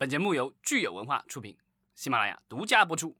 [0.00, 1.54] 本节目由聚友文化出品，
[1.94, 3.14] 喜马拉雅独家播出。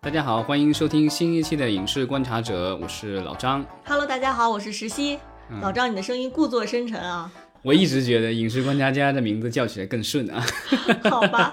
[0.00, 3.66] 大家好，欢迎收听新一期的《影视观察者》，我是老张。
[3.84, 5.18] Hello，大家好，我是石溪。
[5.50, 7.28] 嗯老张，你的声音故作深沉啊，
[7.62, 10.40] 我一直觉得《影视观察家》的名字叫起来更顺啊。
[11.10, 11.52] 好吧。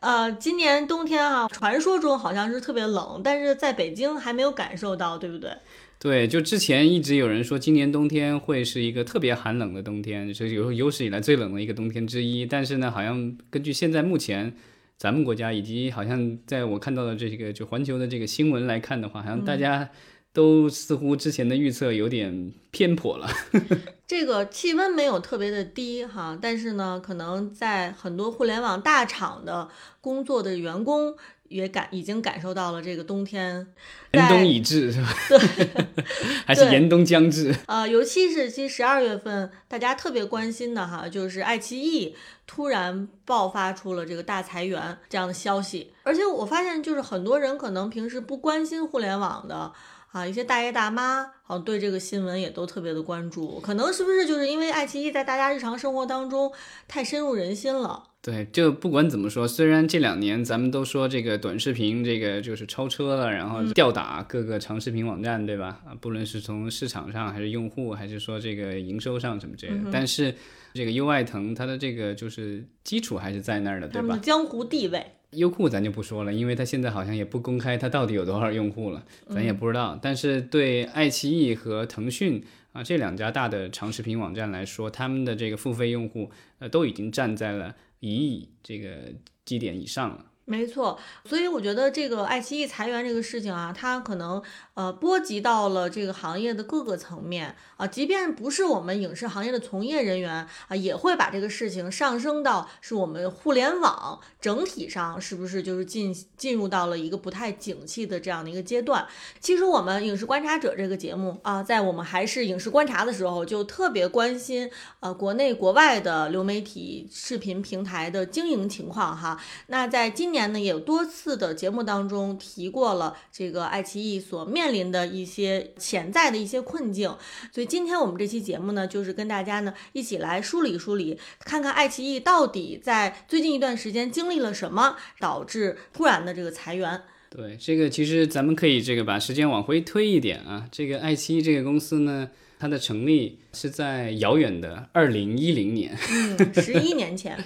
[0.00, 5.50] 呃，今年冬天啊，传说中好像是特别冷，但是在北京还没有感受到，对不对？
[5.98, 12.44] 对，就之前一直有人说今年冬天会是一个特别寒冷的冬天，是有有史以来最冷的一个冬天之一。
[12.44, 14.54] 但是呢，好像根据现在目前
[14.98, 19.88] 咱们国家以及好像在我看到的这个就环球的这个新闻来看的话，好像大家
[20.34, 23.26] 都似乎之前的预测有点偏颇了。
[24.06, 29.68] 这个气温没有特别的低哈，但是呢，可能在很多互联网大厂的
[30.02, 31.16] 工作的员工
[31.48, 33.66] 也感已经感受到了这个冬天。
[34.12, 35.08] 严冬已至是吧？
[35.28, 35.84] 对
[36.46, 37.54] 还是严冬将至？
[37.66, 49.72] 呃，尤其是其实十二月份大家特别关心的哈，就是爱奇艺突然爆发出了这个大裁员这样的消息，而且我发现就是很多人可能平时不关心互联网的。
[50.14, 56.52] 啊，一些大爷大妈好像对这个新闻也都特别的关注，可能是不是就是因为爱奇艺在大家日常生活当中
[56.86, 58.00] 太深入人心了？
[58.22, 65.80] 对，就不管怎么说，虽然这两年咱们都说这个短视频这个就是超车了，然后吊打各个长视频网站，对吧？
[65.84, 70.32] 啊，不论是从市场上，还是用户，还是说这个营收上什么之类的，但是
[70.74, 74.16] 这个优爱腾它的这个就是基础还是在那儿的，对吧？
[74.22, 79.98] 江湖地位，优酷咱就不说了，因为它现在好像也不公开它到底有多少用户了，咱也不知道。
[80.00, 89.12] 但是对爱奇艺和腾讯啊这两家大的长视频网站来说，他们的这个付费用户呃都已经站在了一亿这个
[89.44, 90.24] 基点以上了。
[90.46, 94.42] 没错，所以我觉得这个爱奇艺裁员这个事情啊，它可能
[94.74, 109.06] 呃波及到了这个行业的各个层面啊，即便不是我们影视行业的从业人员啊，也会把这个事情上升到是我们互联网整体上是不是就是进进入到了一个不太景气的这样的一个阶段。
[109.40, 119.40] 其实我们影视观察者这个节目啊，在我们还是影视观察的时候，就特别关心呃国内国外的流媒体视频平台的经营情况哈。
[119.68, 127.16] 那在今年呢，也有多次的节目当中提过了这个爱奇艺所面临的一些潜在的一些困境，
[127.50, 137.00] 所以今天我们这期节目呢，就是跟大家呢一起来梳理梳理，看看爱奇艺到底在最近一段时间经历了什么，导致突然的这个裁员。
[137.30, 140.68] 对，这个其实咱们可以这个把时间往回推一点啊。
[140.70, 142.28] 这个爱奇艺这个公司呢，
[142.60, 145.96] 它的成立是在遥远的二零一零年。
[146.12, 147.36] 嗯，十一年前，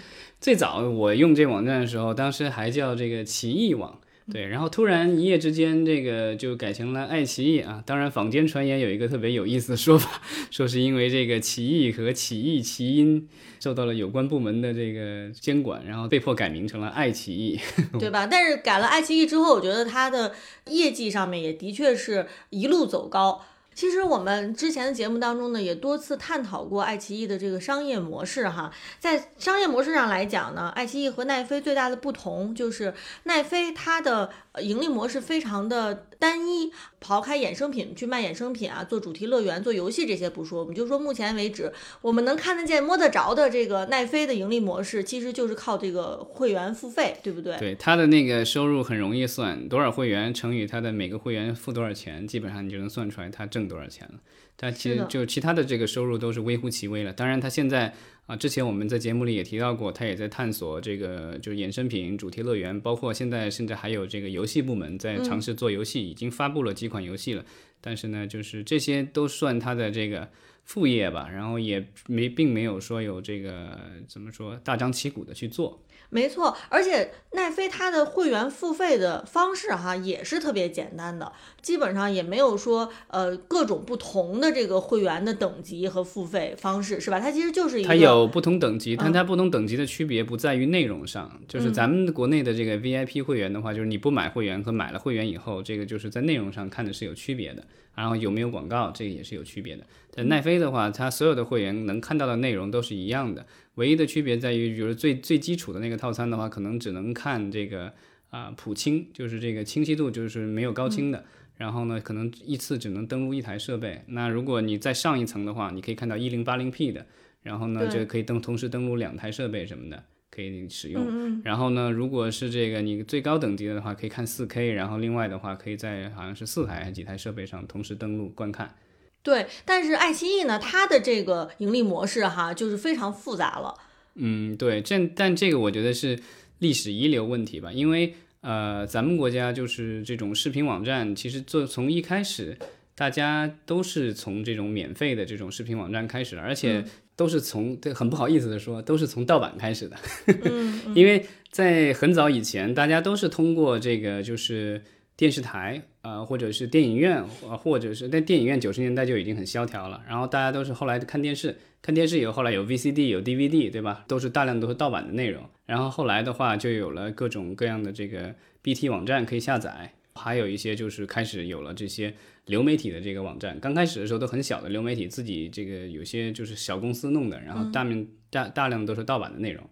[0.40, 4.00] 最早我用这网站的时候，当时还叫这个奇异网，
[4.32, 7.82] 对，然后突然一夜之间，这个就改成了爱奇艺啊。
[7.84, 13.28] 当然，坊间传言有一个特别有意思的说法， 说是因为这个奇异和奇异奇音
[13.58, 17.58] 受到了有关部门的这个监管，然后被迫改名成了爱奇艺。
[17.98, 18.26] 对吧？
[18.26, 20.34] 但是改了爱奇艺之后，我觉得它的
[20.66, 23.42] 业绩上面也的确是一路走高。
[23.78, 28.72] 其实我们之前的节目当中呢，也多次探讨过爱奇艺的这个商业模式哈。
[28.98, 34.30] 在商业模式上来讲呢，爱奇艺和奈飞最大的不同就是奈飞它的
[34.60, 47.56] 盈利模式非常的单一，刨开衍生品去卖衍生品啊，做主题乐园、做游戏这些不说，我们就说目前为止我们能看得见、摸得着的这个奈飞的盈利模式，其实就是靠这个会员付费，对不对？
[47.58, 54.18] 对它的那个收入很容易算，多少会员乘以它的每个会员付多少钱，基本上你就能算出来它挣多少钱了。
[54.60, 57.12] 它其实就其他的这个收入都是微乎其微了。
[57.12, 57.94] 当然，他现在
[58.26, 67.44] 啊，之前我们在节目里也提到过，他也在探索这个就是衍生品、主题乐园，包括现在甚至还有这个游戏部门在尝试做游戏，已经发布了几款游戏了。
[67.80, 70.28] 但是呢，就是这些都算他的这个
[70.64, 73.78] 副业吧，然后也没并没有说有这个
[74.08, 75.80] 怎么说大张旗鼓的去做。
[76.10, 87.20] 没错，而且奈飞它的会员付费的方式哈也是特别简单的，基本上也没有说呃各种不同的这个会员的等级和付费方式，是吧？
[87.20, 97.62] 它其实就是一个它有不同等级，嗯但它不同等级的区别不在于内容上，就是咱们国内的这个 VIP 会员的话，就是你不买会员和买了会员以后，这个就是在内容上看的是有区别的，
[97.98, 99.84] 然后有没有广告，这个也是有区别的。
[100.14, 107.92] 但奈飞的话，它所有的会员能看到的内容都是一样的，唯一的区别在于，比如最最基础的那个套餐的话，可能只能看这个
[108.30, 111.24] 啊、普清，就是这个清晰度就是没有高清的。
[111.56, 114.00] 然后呢，可能一次只能登录一台设备。
[114.06, 117.04] 那如果你再上一层的话，你可以看到一零八零 P 的，
[117.42, 120.04] 然后呢，就可以登同时登录两台设备什么的，
[120.38, 121.04] 可以使用。
[121.10, 128.76] 嗯然后呢，如果是这个你最高等级的话，可以看四 K，然后另外的话可以在好像是四台还是几台设备上同时登录观看。
[129.24, 133.74] 对，但是爱奇艺呢，它的这个盈利模式哈，就是非常复杂了。
[134.14, 136.20] 嗯，对，这但这个我觉得是
[136.60, 142.56] 历史遗留问题吧，因为呃，咱们国家就是这种视频网站，其实做从一开始，
[142.94, 146.84] 大家都是从这种免费的这种视频网站开始，而且
[147.18, 149.96] 都是从对很不好意思的说，都是从盗版开始的，
[150.94, 154.80] 因为在很早以前，大家都是通过这个就是
[155.16, 155.82] 电视台。
[156.00, 164.06] 呃，或者是电影院，呃，或者是但电影院九十年代就已经很萧条了，然后大家都是后来看电视，看电视以后，后来有 VCD 有 DVD，对吧？
[164.08, 172.14] 都是大量都是盗版的内容，然后后来的话就有了各种各样的这个 BT 网站可以下载，还有一些就是开始有了这些
[172.48, 179.64] 流媒体的这个网站，刚开始的时候都很小的流媒体，自己这个有些就是小公司弄的，然后大面大大量都是盗版的内容。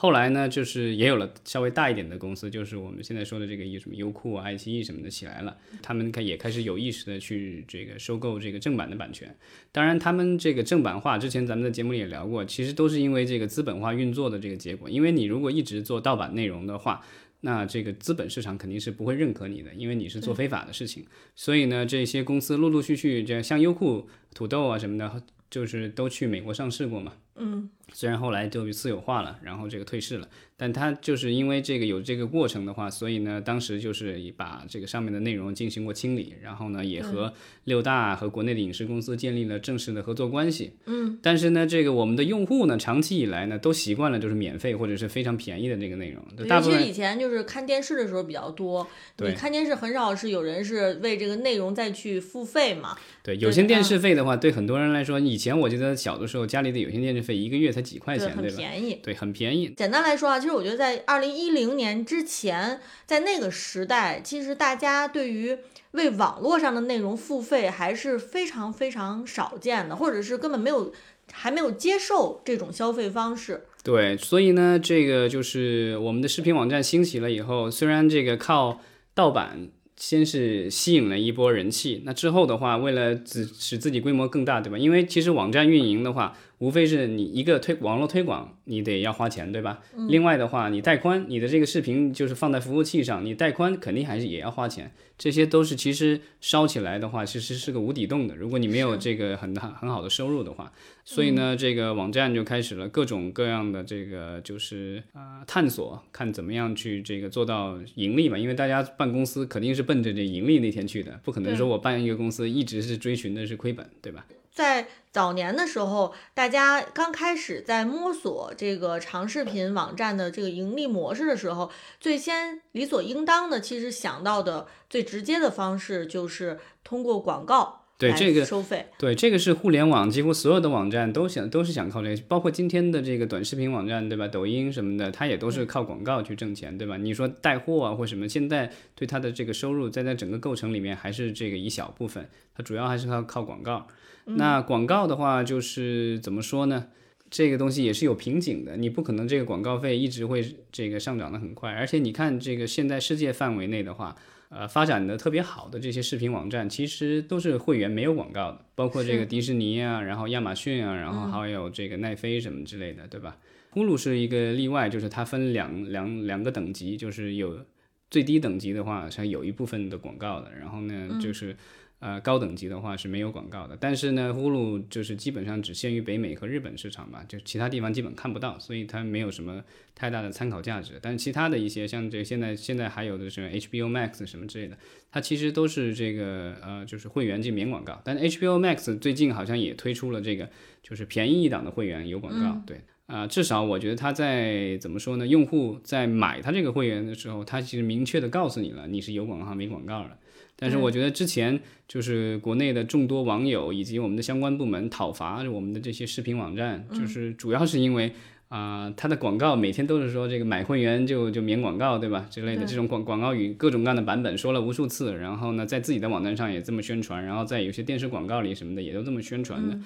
[0.00, 9.36] 后来呢，就是也有了稍微大一点的公司，就是我们现在说的这个什么优酷、爱奇艺什么的起来了，他们开也开始有意识的去这个收购这个正版的版权。
[9.72, 14.88] 当然，他们这个正版化之前咱们的节目里也聊过，其实都是因为这个资本化运作的这个结果。
[14.88, 17.04] 因为你如果一直做盗版内容的话，
[17.40, 21.04] 那这个资本市场肯定是不会认可你的，因为你是做非法的事情。
[21.34, 27.14] 所以呢，这些公司陆陆续续，这像优酷、土豆啊什么的，就是都去美国上市过嘛。
[27.38, 27.70] 嗯。
[27.90, 37.32] 虽然后来就私有化了，然后这个退市了，但他就是因为这个有这个过程的话，所以呢，当时就是把这个上面的内容进行过清理，然后呢，也和
[37.64, 40.74] 六大和国内的影视公司建立了正式的合作关系。
[40.84, 46.22] 嗯，但是呢，这个我们的用户呢，长期以来呢，都习惯了就是免费或者是非常便宜的那个内容。
[46.36, 48.86] 尤其以前就是看电视的时候比较多，
[49.16, 52.94] 你看电视很少是有人是为这个内容再去付费嘛。
[53.22, 58.42] 对，有线电视费的话，对很多人来说，以前我记得小的时候家里的有线电视费一个月才几块钱，对吧？
[58.42, 59.74] 很便宜，对，很便宜。
[59.76, 65.58] 简单来说啊，其实我觉得在二零一零年之前，在那个时代，其实大家对于
[65.90, 70.90] 为网络上的内容付费还是非常非常少见的，或者是根本没有
[71.30, 73.66] 还没有接受这种消费方式。
[73.84, 78.80] 对，所以呢，这个就是我们的视频网站兴起了以后，虽然这个靠
[79.14, 79.68] 盗版。
[80.00, 84.78] 先是吸引了一波人气，那之后的话，为了使使自己规模更大，对吧？
[84.78, 89.80] 因为其实网站运营的话，无非是你一个推网络推广，你得要花钱，对吧？
[90.08, 94.92] 另外的话，你带宽，你的这个视频就是放在服务器上，你带宽肯定还是也要花钱。
[95.16, 98.36] 这些都是其实烧起来的话，其实是个无底洞的。
[98.36, 100.72] 如果你没有这个很很很好的收入的话，
[101.04, 108.38] 所以呢，这个网站就开始了各种各样的这个就是啊探索，看怎么样去这个做到盈利嘛。
[108.38, 114.24] 因为大家办公司肯定是奔着这盈利那天去的，不可能说我办一个公司一直是追寻的是亏本，对吧？
[114.58, 121.70] 在早年的时候，大家刚开始在摸索这个长视频网站的这个盈利模式的时候，
[122.00, 128.86] 最先理所应当的，其实想到的最直接的方式就是通过广告对这个收费。
[128.96, 134.28] 对，这个是互联网几乎所有的网站都想都是想靠这个，包括今天的这个短视频网站，对吧？
[134.28, 136.96] 抖音什么的，它也都是靠广告去挣钱，对吧？
[136.96, 143.88] 你说带货啊或什么，现在对它的这个收入，在在整个构成里面还是这个一小部分，它主要还是靠靠广告。
[144.26, 146.86] 那广告的话，就是怎么说呢？
[147.30, 151.70] 这个东西也是有瓶颈的，你不可能这个广告费一直会这个上涨的很快。
[151.72, 154.16] 而且你看这个现在世界范围内的话，
[154.48, 163.36] 呃，发展的特别好的这些视频网站，其实都是会员没有广告的，包括这个迪士尼啊，然后亚马逊啊，然后还有这个奈飞什么之类的，对吧？
[163.70, 167.64] 呼噜是一个例外，就是它分两两两个等级，就是有
[168.10, 171.56] 最低等级的话，像有一部分的广告的，然后呢就是。
[172.00, 179.64] 呃，高等级的话是没有广告的，但是呢，呼噜就是基本上只限于北美和日本市场吧，就其他地方基本看不到，所以它没有什么
[179.96, 180.92] 太大的参考价值。
[181.02, 184.78] 但是其他的一些，像这现在现在还有的是 HBO Max 什么之类的，
[185.10, 188.00] 它其实都是这个呃，就是会员进免广告。
[188.04, 190.48] 但是 HBO Max 最近好像也推出了这个，
[190.82, 192.62] 就是便宜一档的会员有广告。
[192.64, 195.26] 对，啊，至少我觉得它在怎么说呢？
[195.26, 200.16] 用户在买它这个会员的时候，它其实明确的告诉你了，你是有广告没广告的。
[200.60, 208.12] 但是我觉得之前就是国内的众多网友以及我们的相关部门讨伐我们的这些视频网站，就是主要是因为
[208.48, 212.26] 啊，它的广告每天都是说这个买会员就就免广告，对吧？
[212.30, 219.78] 之类的这种广广告语各种各样的版本说了无数次，然后呢，在自己的网站上也这么宣传，然后在有些电视广告里什么的也都这么宣传的。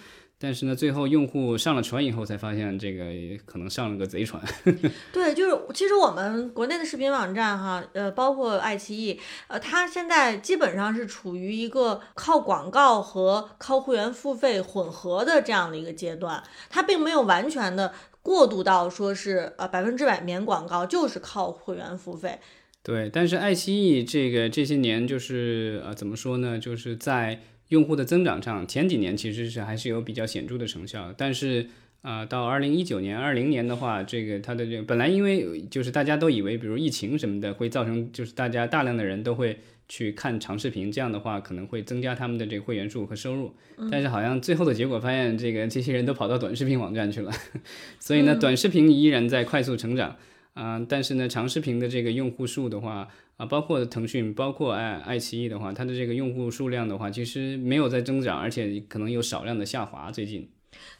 [0.43, 3.05] 但是呢，最后用户上了船以后，才发现这个
[3.47, 4.43] 可能上了个贼船。
[5.15, 22.41] 对，就是其实我们国内的视频网站哈，呃，包括爱奇艺，呃，它现在基本上是处于一个靠广告和靠会员付费混合的这样的一个阶段，它并没有完全的过渡到说是呃百分之百免广告，就是靠会员付费。
[22.83, 27.41] 对，但是爱奇艺这个这些年就是呃怎么说呢，就是在。
[27.73, 31.67] 用户的增长上，前几年其实是还是有比较显著的成效，但是
[32.02, 43.55] 啊，到二零一九年、二零年的话，这个它的这个本来因为就是大家都以为，比如疫情什么的会造成，就是大家大量的人都会去看长视频，这样的话可能会增加他们的这个会员数和收入，
[43.91, 47.33] 但是好像最后的结果发现，这个这些人都跑到短视频网站去了，
[47.99, 50.14] 所以呢，短视频依然在快速成长。
[50.55, 53.09] 啊，但是呢，长视频的这个用户数的话，
[53.43, 60.13] 啊，包括腾讯，包括爱爱奇艺的话，它的这个用户数量的话，其实没有在增长，而且可能有少量的下滑。
[60.13, 60.49] 最近，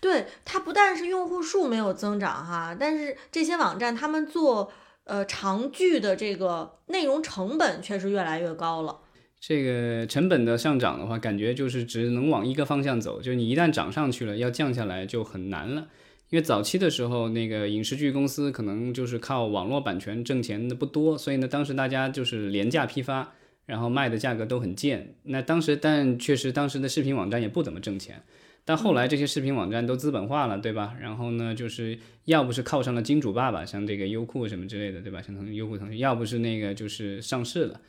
[0.01, 4.73] 对它不但是用户数没有增长哈，但是这些网站他们做
[5.05, 8.99] 呃长剧的这个内容成本却是越来越高了。
[9.39, 15.87] 这个成本的上涨的话，感觉就是只能往一个方向走，就是你一旦涨上去了，要降下来就很难了。
[16.33, 23.35] 因为早期的时候，那个影视剧公司可能就是靠网络版权挣钱的不多，所以呢，当时大家就是廉价批发，
[23.67, 25.15] 然后卖的价格都很贱。
[25.25, 28.23] 那当时，但确实当时的视频网站也不怎么挣钱。
[28.65, 30.95] 但后来这些视频网站都资本化了，对吧？
[31.01, 35.21] 然后呢，就是要不是靠上了金主爸爸，像这个优酷什么之类的，对吧？
[35.21, 37.81] 像腾讯、优酷、腾讯，要不是那个就是上市了，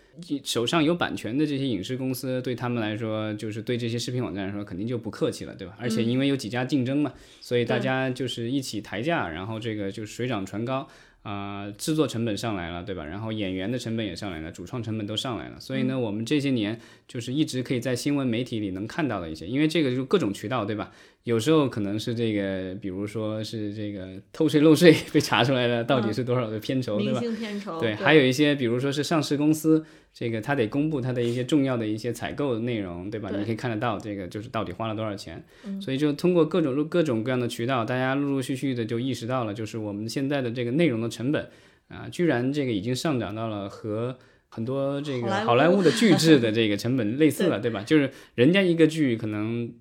[0.43, 5.77] 手上有版权的这些影视公司，对他们来说，就是对这些视频网站来说，肯定就不客气了，对吧？
[5.79, 10.87] 而且因为有几家竞争嘛，所以大家就是一起抬价，然后这个就水涨船高。
[11.23, 13.05] 啊，制作成本上来了，对吧？
[13.05, 15.59] 然后演员的成本也上来了，主创成本都上来了。
[15.59, 20.91] 所以呢，我们这些年就是一直可以在新闻媒体里能看到的一些，因为这个就各种渠道，对吧？
[21.23, 27.21] 有时候可能是这个，比如说是这个偷税漏税被查出来了，到底是多少的片酬，对吧？
[27.39, 27.79] 片酬。
[27.79, 33.31] 对，还有一些，比如说是上市公司，这个他得公布他的一些重要的一些采购内容，对吧？
[33.35, 35.43] 你可以看得到这个就是到底花了多少钱。
[35.81, 41.49] 所以就通过各种各种各样的渠道，大家陆陆续续的就意识到了，就是我们现在的这个内容的成本
[41.87, 44.17] 啊，居然这个已经上涨到了和
[44.49, 47.83] 很多这个好莱坞的巨制的这个成本类似了， 对吧？
[47.83, 49.73] 就是人家一个剧可能。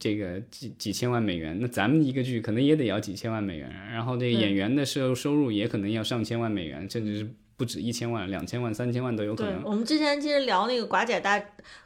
[0.00, 7.28] 这个几几千万美元，那咱们一个剧可能也得要几千万美元，然后这个演员的收收入也可能要上千万美元，甚至是
[7.58, 9.62] 不止一千万、两千万、三千万都有可能。
[9.64, 11.38] 我们之前其实聊那个寡姐大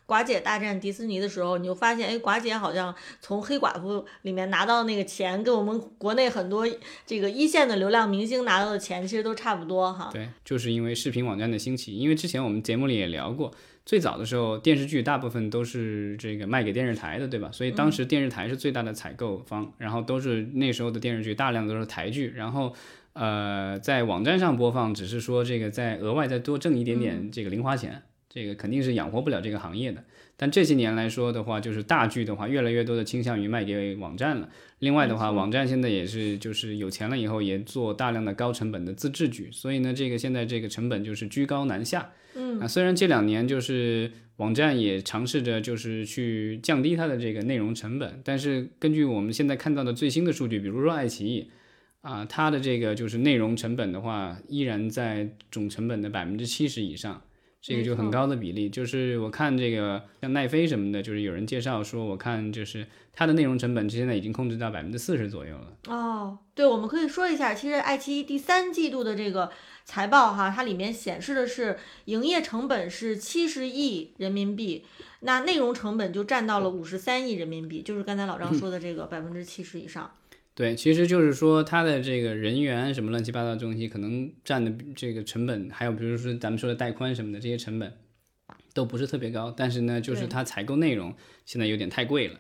[0.07, 6.69] 寡姐大战迪士尼的时候，你就发现，哎，寡姐好像从黑寡妇里面拿到那个钱，跟我们国内很多
[7.07, 10.11] 这个一线的流量明星拿到的钱其实都差不多哈。
[10.13, 13.51] 对，就是因为视频网站的兴起，因为之前我们节目里也聊过。
[13.85, 17.51] 最早的时候，电视剧大部分都是这个卖给电视台的，对吧？
[17.51, 22.73] 所以当时电视台是最大的采购方，然后都是那时候的电视剧大量都是台剧，然后
[23.15, 30.05] 呃在网站上播放，只是说这个再额外再多挣一点点这个零花钱，这个肯定是养活不了这个行业的。
[30.37, 34.49] 但这些年来说的话，就是大剧的话，越来越多的倾向于卖给网站了。
[34.81, 42.11] 另外的话，网站现在也是就是有钱了以后，也做大量的高成本的自制剧，所以呢，这个现在这个成本就是居高难下。
[42.35, 51.51] 嗯，啊，虽然这两年就是网站也尝试着就是去降低它的这个内容成本，但是根据我们现在看到的最新的数据，比如说爱奇艺，
[52.03, 57.23] 啊，它的这个就是内容成本的话，依然在总成本的百分之七十以上，
[57.61, 58.69] 这个就很高的比例。
[58.69, 65.77] 就是我看这个像奈飞什么的，就是有人介绍说，我看就是它的内容成本现在已经控制到百分之四十左右了。
[65.89, 69.51] 哦，对，我们可以说一下，其实爱奇艺第三季度的这个。
[69.85, 74.87] 财报哈，它里面显示的是营业成本是七十亿人民币，
[75.23, 80.09] 那内容成本就占到了五十三亿人民币，就是刚才老张 说的这个百分之七十以上。
[80.63, 87.93] 对，其实就是说它的这个人员什么乱七八糟的东西，可能占的这个成本，还有比如说咱们说的带宽什么的这些成本，
[88.73, 92.39] 都不是特别高，但是呢，就是它采购内容现在有点太贵了。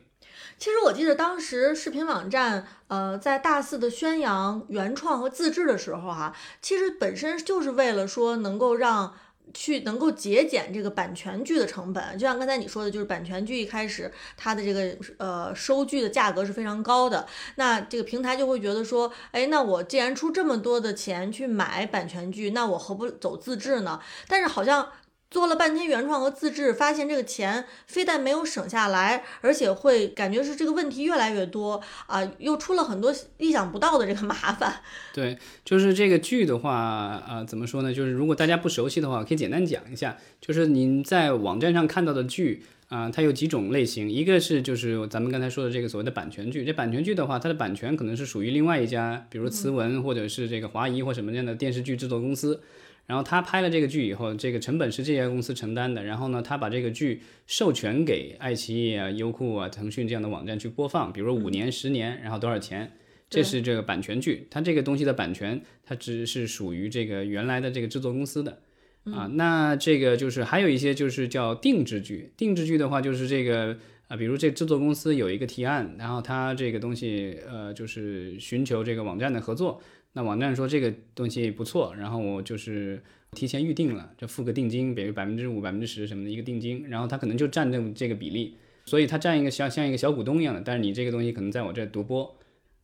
[0.56, 9.14] 其实我记得当时视频网站，呃，在大肆的宣扬原创和自制的时候，哈，其实本身就是为了说能够让
[9.54, 12.02] 去能够节俭这个版权剧的成本。
[12.14, 24.00] 就像刚才你说的，就是版权剧一开始它的这个呃收剧的价格是非常高的，那这个平台就会觉得说，哎，那我既然出这么多的钱去买版权剧，那我何不走自制呢？
[24.26, 24.88] 但是好像。
[25.32, 34.80] 做了半天原创和自制，发现这个钱非但没有省下来，而且会感觉是这个问题越来越多啊，又出了很多意想不到的这个麻烦。
[35.14, 37.94] 对，就是这个剧的话，啊，怎么说呢？
[37.94, 40.18] 就是如果大家不熟悉的话，可以简单讲一下。
[40.38, 46.62] 就是您在网站上看到的剧啊，它有几种类型，一个是就是咱们刚才说的这个所谓的版权剧。
[46.62, 52.60] 这版权剧的话，它的版权可能是属于另外一家，比如慈文或者是这个华谊或什么样的电视剧制作公司。
[53.06, 56.04] 然后他拍了这个剧以后，这个成本是这家公司承担的。
[56.04, 62.92] 然后呢，他把这个剧授权给爱奇艺啊、优酷啊、腾讯这样的网站去播放，比如五年、十年，然后多少钱？
[63.28, 64.46] 这是这个版权剧。
[64.50, 68.60] 它这个东西的版权，它只是属于这个原来的这个制作公司的
[69.04, 69.26] 啊。
[69.34, 72.32] 那这个就是还有一些就是叫定制剧。
[72.36, 73.76] 定制剧的话，就是这个
[74.08, 79.80] 啊，比如这制作公司有一个提案，然后他这个东西呃就是寻求这个网站的合作，
[80.12, 83.02] 那网站说这个东西不错，然后我就是
[83.32, 92.36] 提前预定了，就付个定金，比如百分之五、百分之十什么的一个定金，然后他可能就占这这个比例，所以他占一个像像一个小股东一样的，但是你这个东西可能在我这独播。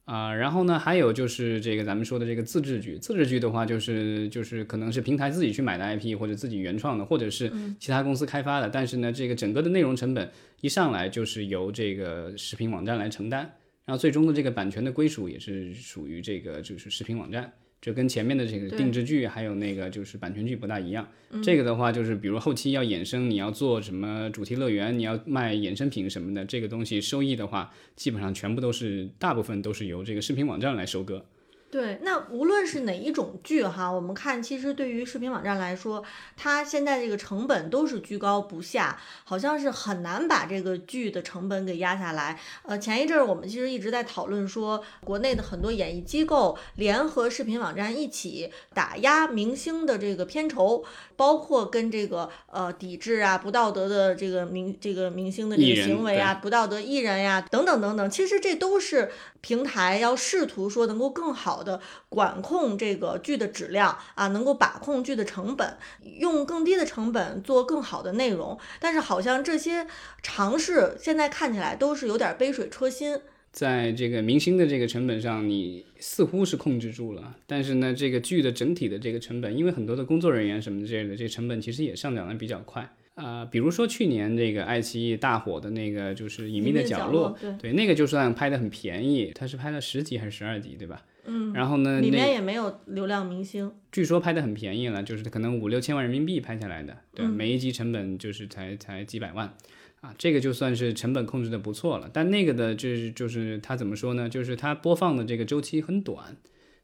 [0.07, 10.31] 啊，然后呢，还有就是这个咱们说的这个自制剧，自制剧的话，就是就是可能是平台自己去买的 IP，或者自己原创的，或者是其他公司开发的，但是呢，这个整个的内容成本
[10.63, 13.53] 一上来就是由这个视频网站来承担，
[13.89, 17.51] 然后最终的这个版权的归属也是属于这个就是视频网站。
[17.81, 21.09] 这跟前面的这个定制剧还有那个就是版权剧不大一样。
[21.43, 31.25] 这个的话就是，比如后期要衍生，你要做什么主题乐园，你要卖衍生品什么的，这个东西收益的话，基本上全部都是大部分都是由这个视频网站来收割。
[31.71, 36.03] 对，那无论是哪一种剧哈，我们看其实对于视频网站来说，
[36.35, 42.41] 它现在这个成本都是居高不下，好像是很难把这个剧的成本给压下来。
[42.63, 50.83] 呃，前一阵儿我们其实一直在讨论说，国内的很多演艺机构联合视频网站一起打压明星的这个片酬，
[51.17, 59.11] 包括跟这个呃抵制啊不道德的这个明这个明星的这个行为啊，不道德艺人呀等等等等，其实这都是
[59.43, 61.58] 平台要试图说能够更好。
[61.59, 65.77] 好的管控这个剧的质量啊，能够把控剧的成本，
[66.21, 68.57] 用更低的成本做更好的内容。
[68.79, 69.85] 但是好像这些
[70.23, 73.19] 尝试现在看起来都是有点杯水车薪。
[73.51, 82.89] 在这个明星的这个成本上，你似乎是控制住了，但是呢，这个剧的整体的这个成本，因为很多的工作人员什么之类的，这成本其实也上涨的比较快。
[83.15, 91.03] 啊，比如说去年这个爱奇艺大火的那个就是《隐秘的角落》，对，那个就算拍的很便宜，它是拍了十集还是十二集，对吧？
[91.29, 92.01] 嗯，然后呢？
[92.01, 93.71] 里面也没有流量明星。
[93.93, 99.55] 据说拍的很便宜了，就是可能五六千万人民币拍下来的，对，每一集成本就是才才几百万，
[100.01, 102.11] 啊，这个就算是成本控制的不错了。
[102.13, 104.29] 但那个的，就是就是它怎么说呢？
[104.29, 106.37] 就是它播放的这个周期很短，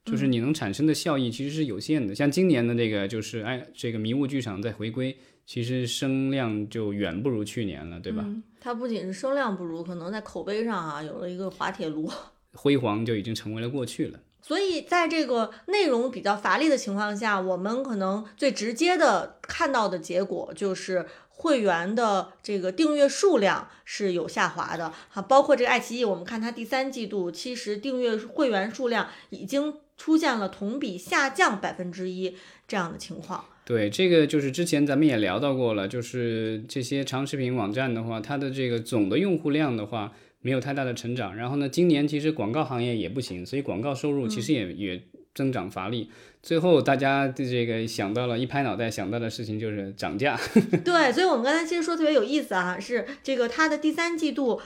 [0.04, 2.14] 就是你能产生的效益其实是有限的。
[2.14, 8.26] 像今年的这个，就是哎，这个迷雾剧场在回归，其实声量就远不如去年了，对吧？
[8.60, 12.10] 它不仅是声量不如，可能在口碑上啊，有了一个滑铁卢，
[12.52, 14.20] 辉煌就已经成为了过去了。
[14.46, 24.92] 所以，在这个内容比较乏力的情况下，我们可能最直接的看到的结果就是会员的这个订阅数量是有下滑的。
[25.08, 32.36] 哈，包括这个爱奇艺，我们看它第三季度，其实订阅会员数量已经出现了同比下降百分之一
[32.68, 33.46] 这样的情况。
[33.64, 40.12] 对，这个就是之前咱们也聊到过了，就是这些长视频网站的话，它的这个总的用户量的话。
[40.44, 45.02] 没有太大的成长，然后呢，今年其实广告行业也不行，所以广告收入其实也也
[45.34, 46.10] 增长乏力。
[46.42, 50.38] 最后大家的这个想到了一拍脑袋想到的事情就是涨价。
[50.84, 54.60] 对，所以我们刚才其实说特别有意思啊，是这个它的第三季度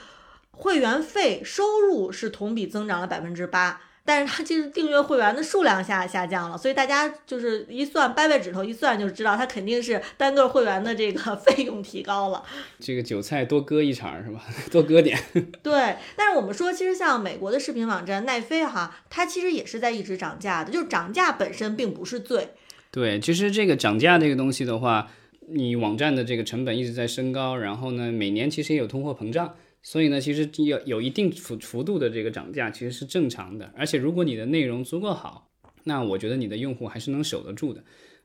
[0.51, 3.79] 会员费收入是同比增长了百分之八。
[4.09, 12.43] 但是它其实订阅会员的数量下下降了，所以大家就是一算掰掰指头一算就知道，它肯定是单个会员的这个 费用提高了。
[12.79, 14.43] 这个韭菜多割一茬是吧？
[14.71, 15.15] 多割点。
[15.61, 22.49] 对，但是我们说，其实像美国的视频网站奈飞哈，它其实也是在一直涨价的，就是涨价本身并不是罪。
[22.89, 25.11] 对，其实这个涨价这个东西的话，
[25.47, 29.53] 你网站的这个成本一直在升高，然后呢，每年其实也有通货膨胀。
[29.81, 33.71] 所以呢，其实有有一定幅幅度的这个涨价，其实是正常的。
[33.75, 35.49] 而且如果你的内容足够好，
[35.85, 37.83] 那我觉得你的用户还是能守得住的。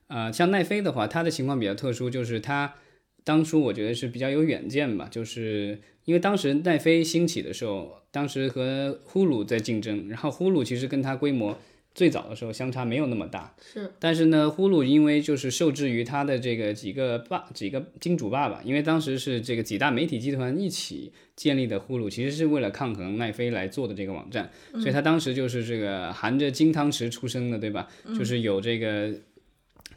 [0.09, 2.75] 呃，像奈飞的话，它的情况比较特殊，就是它
[3.23, 11.59] 当初我觉得是比较有远见吧，就是因为当时奈飞兴起的时候，当时和呼噜在竞争，然后呼噜其实跟它规模。
[11.95, 27.89] 最早的时候相差没有那么大，是，但是呢，呼噜因为就是受制于他的这个几个爸几个金主爸爸，因为当时是这个几大媒体集团一起建立的呼噜，其实是为了抗衡奈飞来做的这个网站，所以他当时就是这个含着金汤匙出生的，对吧？
[28.19, 29.15] 就是有这个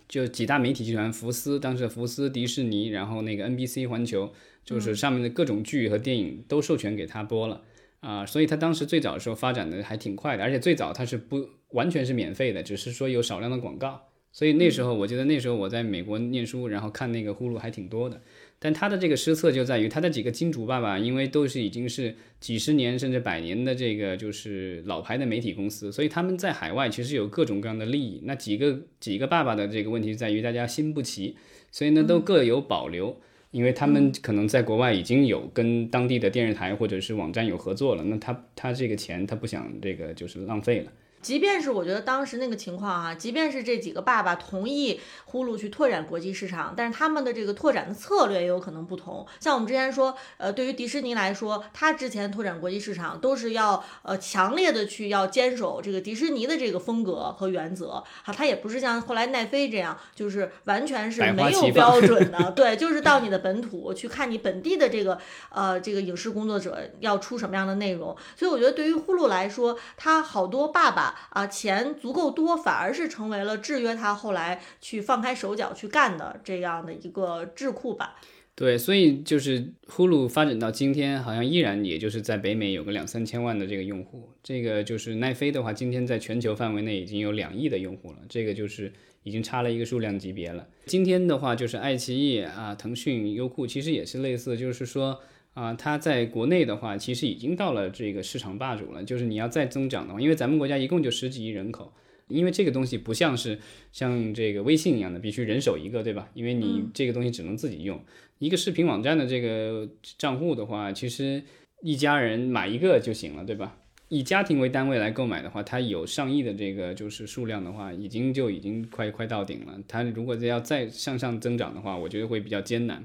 [0.07, 4.31] 就几大媒体集团，福斯当时福斯、迪士尼，然后那个 NBC 环球，
[4.63, 7.63] 就是上面的各种剧和电影都授权给他播了。
[7.99, 14.01] 啊，所以他当时最早的时候发展的还挺快的，而且最早他是不完全是免费的，只是说有少量的广告。
[14.31, 18.21] 所以那时候我记得那时候我在美国念书，然后看那个呼噜还挺多的。
[18.59, 28.21] 但他的这个失策就在于他的几个金主爸爸，因为都是已经是几十年甚至百年的这个就是老牌的媒体公司，所以他们在海外其实有各种各样的利益。
[28.25, 31.35] 那几个几个爸爸的这个问题在于大家心不齐，
[31.71, 33.15] 所以呢都各有保留。
[33.51, 49.25] 因为他们可能在国外已经有跟当地的电视台或者是网站有合作了，那他他这个钱他不想这个就是浪费了，即便是我觉得当时那个情况啊，即便是这几个爸爸同意呼噜去拓展国际市场，但是他们的这个拓展的策略也有可能不同。
[49.39, 65.17] 像我们之前说，呃，对于迪士尼来说，他之前拓展国际市场都是要呃强烈的去要坚守这个迪士尼的这个风格和原则啊，他也不是像后来奈飞这样，就是完全是没有标准的， 对，就是到你的本土去看你本地的这个
[65.49, 68.15] 呃这个影视工作者要出什么样的内容。
[68.35, 71.06] 所以我觉得对于呼噜来说，他好多爸爸。
[71.29, 78.15] 啊，钱足够多，反而是成为了制约他后来去放开手脚去干的这样的一个智库吧。
[78.55, 84.29] 对，所以就是呼噜发展到今天，好像依然也就是在北美有个两三千万的这个用户。
[84.41, 88.91] 这个就是奈飞的话，今天在全球范围内已经有两亿的用户了，这个就是
[89.21, 90.67] 已经差了一个数量级别了。
[90.87, 95.19] 今天的话，就是爱奇艺啊、腾讯、优酷其实也是类似，就是说。
[95.57, 99.03] 啊，它在国内的话，其实已经到了这个市场霸主了。
[99.03, 101.91] 就是你要再增长的话，因为咱们国家一共就十几亿人口，
[102.27, 103.57] 因为这个东西不像是
[103.91, 106.29] 像这个微信一样的，必须人手一个，对吧？
[106.35, 107.99] 因为你这个东西只能自己用。
[108.37, 109.89] 一个视频网站的这个
[110.19, 111.41] 账户的话，其实
[111.81, 113.79] 一家人买一个就行了，对吧？
[114.09, 119.79] 以家庭为单位来购买的话，它有上亿的这个就是数量的话，已经就已经快快到顶了。
[119.87, 123.03] 它如果要再向上增长的话，我觉得会比较艰难。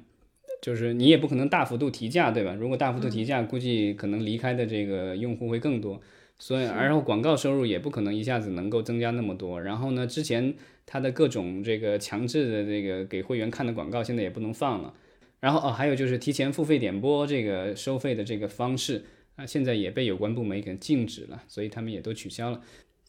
[0.62, 2.54] 就是你也不可能大幅度提价，对吧？
[2.54, 6.00] 如果大幅度提价，估计可能离开的这个用户会更多，
[6.38, 9.60] 所以，然后广告收入也不可能一下子能够增加那么多。
[9.60, 10.54] 然后呢，之前
[10.86, 14.94] 它的各种这个强制的这个给会员看的广告，现在也不能放了。
[15.40, 22.60] 然后哦，还有就是提前付费点播这个收费的这个方式啊，现在也被有关部门给禁止了，所以他们也都取消了。